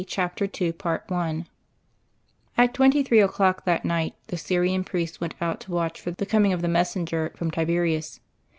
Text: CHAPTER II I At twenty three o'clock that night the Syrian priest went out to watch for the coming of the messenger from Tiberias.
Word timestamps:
CHAPTER 0.07 0.45
II 0.59 0.73
I 0.83 1.45
At 2.57 2.73
twenty 2.73 3.03
three 3.03 3.21
o'clock 3.21 3.65
that 3.65 3.85
night 3.85 4.15
the 4.29 4.35
Syrian 4.37 4.83
priest 4.83 5.21
went 5.21 5.35
out 5.39 5.59
to 5.59 5.71
watch 5.71 6.01
for 6.01 6.09
the 6.09 6.25
coming 6.25 6.53
of 6.53 6.63
the 6.63 6.67
messenger 6.67 7.31
from 7.35 7.51
Tiberias. 7.51 8.19